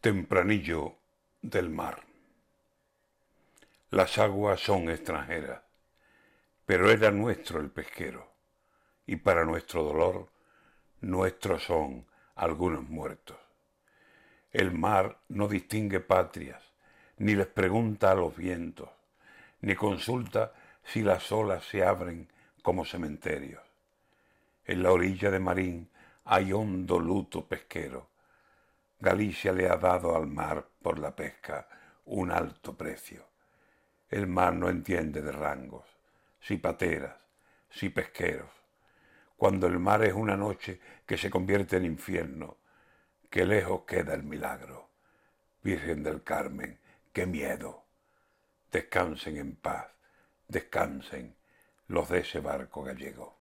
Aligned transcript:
Tempranillo 0.00 0.94
del 1.42 1.70
mar. 1.70 2.04
Las 3.90 4.16
aguas 4.18 4.60
son 4.60 4.88
extranjeras, 4.90 5.60
pero 6.64 6.92
era 6.92 7.10
nuestro 7.10 7.60
el 7.60 7.68
pesquero, 7.70 8.30
y 9.06 9.16
para 9.16 9.44
nuestro 9.44 9.82
dolor, 9.82 10.28
nuestros 11.00 11.64
son 11.64 12.06
algunos 12.36 12.88
muertos. 12.88 13.38
El 14.52 14.70
mar 14.70 15.18
no 15.30 15.48
distingue 15.48 15.98
patrias, 15.98 16.62
ni 17.16 17.34
les 17.34 17.48
pregunta 17.48 18.12
a 18.12 18.14
los 18.14 18.36
vientos, 18.36 18.90
ni 19.62 19.74
consulta 19.74 20.52
si 20.84 21.02
las 21.02 21.32
olas 21.32 21.64
se 21.64 21.84
abren 21.84 22.28
como 22.62 22.84
cementerios. 22.84 23.64
En 24.64 24.84
la 24.84 24.92
orilla 24.92 25.32
de 25.32 25.40
Marín 25.40 25.90
hay 26.24 26.52
hondo 26.52 27.00
luto 27.00 27.44
pesquero, 27.44 28.06
Galicia 29.00 29.52
le 29.52 29.68
ha 29.68 29.76
dado 29.76 30.16
al 30.16 30.26
mar 30.26 30.66
por 30.82 30.98
la 30.98 31.14
pesca 31.14 31.68
un 32.06 32.32
alto 32.32 32.76
precio. 32.76 33.28
El 34.08 34.26
mar 34.26 34.54
no 34.54 34.68
entiende 34.68 35.22
de 35.22 35.30
rangos, 35.30 35.86
si 36.40 36.56
pateras, 36.56 37.16
si 37.70 37.90
pesqueros. 37.90 38.50
Cuando 39.36 39.68
el 39.68 39.78
mar 39.78 40.02
es 40.02 40.14
una 40.14 40.36
noche 40.36 40.80
que 41.06 41.16
se 41.16 41.30
convierte 41.30 41.76
en 41.76 41.84
infierno, 41.84 42.56
qué 43.30 43.46
lejos 43.46 43.82
queda 43.82 44.14
el 44.14 44.24
milagro. 44.24 44.88
Virgen 45.62 46.02
del 46.02 46.24
Carmen, 46.24 46.80
qué 47.12 47.24
miedo. 47.24 47.84
Descansen 48.72 49.36
en 49.36 49.54
paz, 49.54 49.86
descansen 50.48 51.36
los 51.86 52.08
de 52.08 52.20
ese 52.20 52.40
barco 52.40 52.82
gallego. 52.82 53.36